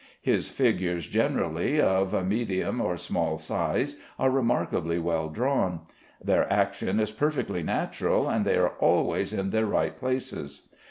[0.23, 5.81] His figures, generally of medium or small size, are remarkably well drawn.
[6.19, 10.67] Their action is perfectly natural, and they are always in their right places.